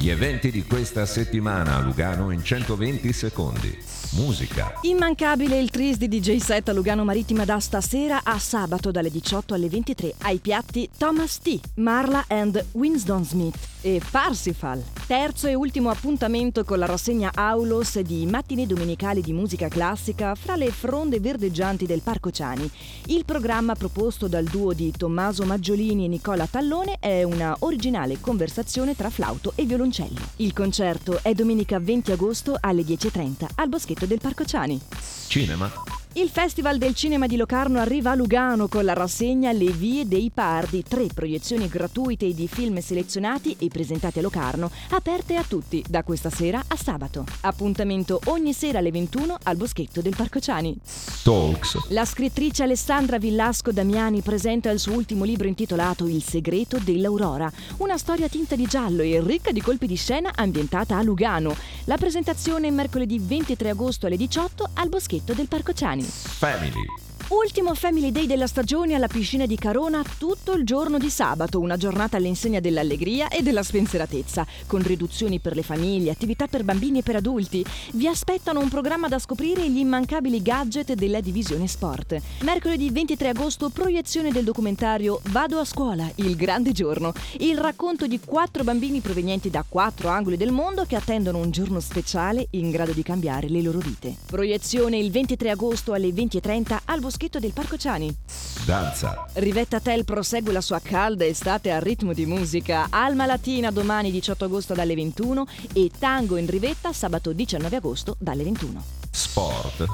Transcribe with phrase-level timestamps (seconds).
[0.00, 3.78] Gli eventi di questa settimana a Lugano in 120 secondi.
[4.12, 4.72] Musica.
[4.80, 9.52] Immancabile il tris di DJ set a Lugano Marittima da stasera a sabato dalle 18
[9.52, 14.82] alle 23 ai piatti Thomas T, Marla and Winston Smith e Parsifal.
[15.06, 20.56] Terzo e ultimo appuntamento con la rassegna Aulos di mattine domenicali di musica classica fra
[20.56, 22.68] le fronde verdeggianti del Parco Ciani.
[23.06, 28.96] Il programma proposto dal duo di Tommaso Maggiolini e Nicola Tallone è una originale conversazione
[28.96, 29.89] tra flauto e violoncello.
[30.36, 34.80] Il concerto è domenica 20 agosto alle 10.30 al Boschetto del Parco Ciani.
[35.26, 35.99] Cinema.
[36.14, 40.32] Il Festival del Cinema di Locarno arriva a Lugano con la rassegna Le Vie dei
[40.34, 46.02] Pardi, tre proiezioni gratuite di film selezionati e presentati a Locarno, aperte a tutti da
[46.02, 47.24] questa sera a sabato.
[47.42, 50.76] Appuntamento ogni sera alle 21 al Boschetto del Parco Ciani.
[51.22, 51.90] Talks.
[51.90, 57.96] La scrittrice Alessandra Villasco Damiani presenta il suo ultimo libro intitolato Il segreto dell'Aurora, una
[57.96, 61.54] storia tinta di giallo e ricca di colpi di scena ambientata a Lugano.
[61.84, 66.02] La presentazione è mercoledì 23 agosto alle 18 al Boschetto del Parco Ciani.
[66.02, 67.09] Family.
[67.30, 71.76] Ultimo Family Day della stagione alla piscina di Carona tutto il giorno di sabato, una
[71.76, 77.02] giornata all'insegna dell'allegria e della spensieratezza, con riduzioni per le famiglie, attività per bambini e
[77.04, 77.64] per adulti.
[77.92, 82.20] Vi aspettano un programma da scoprire e gli immancabili gadget della divisione sport.
[82.42, 88.18] Mercoledì 23 agosto proiezione del documentario Vado a scuola, il grande giorno, il racconto di
[88.18, 92.90] quattro bambini provenienti da quattro angoli del mondo che attendono un giorno speciale in grado
[92.90, 94.16] di cambiare le loro vite.
[94.26, 98.16] Proiezione il 23 agosto alle 20.30 al Boschetto del Parco Ciani.
[98.64, 99.26] Danza.
[99.34, 102.86] Rivetta Tel prosegue la sua calda estate al ritmo di musica.
[102.88, 108.42] Alma Latina domani 18 agosto dalle 21 e Tango in Rivetta sabato 19 agosto dalle
[108.42, 108.82] 21.
[109.10, 109.84] Sport.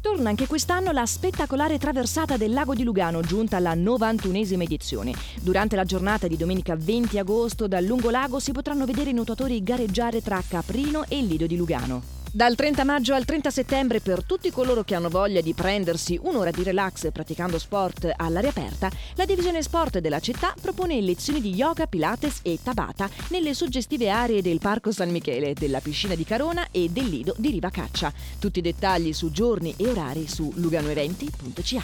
[0.00, 5.12] Torna anche quest'anno la spettacolare traversata del lago di Lugano, giunta alla 91esima edizione.
[5.40, 9.62] Durante la giornata di domenica 20 agosto dal lungo lago si potranno vedere i nuotatori
[9.62, 12.17] gareggiare tra Caprino e il Lido di Lugano.
[12.30, 16.50] Dal 30 maggio al 30 settembre, per tutti coloro che hanno voglia di prendersi un'ora
[16.50, 21.86] di relax praticando sport all'aria aperta, la divisione sport della città propone lezioni di yoga,
[21.86, 26.90] pilates e tabata nelle suggestive aree del Parco San Michele, della piscina di Carona e
[26.90, 28.12] del Lido di Riva Caccia.
[28.38, 31.76] Tutti i dettagli su giorni e orari su luganoeventi.ch.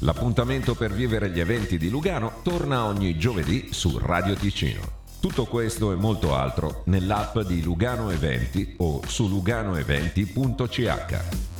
[0.00, 5.03] L'appuntamento per vivere gli eventi di Lugano torna ogni giovedì su Radio Ticino.
[5.24, 11.53] Tutto questo e molto altro nell'app di Lugano Eventi o su luganoeventi.ch.